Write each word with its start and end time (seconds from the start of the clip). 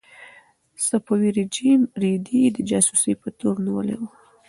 صفوي 0.87 1.29
رژیم 1.39 1.81
رېدی 2.01 2.41
د 2.55 2.57
جاسوسۍ 2.69 3.13
په 3.21 3.29
تور 3.39 3.55
نیولی 3.65 3.95
و. 3.99 4.03